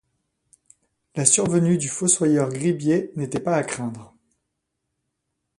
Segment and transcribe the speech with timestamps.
[1.15, 4.15] La survenue du fossoyeur Gribier n'était pas à craindre.